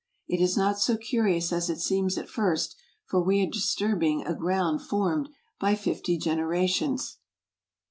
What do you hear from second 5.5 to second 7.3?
by fifty generations.